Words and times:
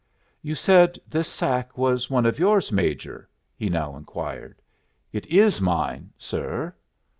"You 0.41 0.55
said 0.55 0.97
this 1.07 1.27
sack 1.27 1.77
was 1.77 2.09
one 2.09 2.25
of 2.25 2.39
yours, 2.39 2.71
Major?" 2.71 3.29
he 3.55 3.69
now 3.69 3.95
inquired. 3.95 4.59
"It 5.13 5.27
is 5.27 5.61
mine, 5.61 6.09
sir." 6.17 6.73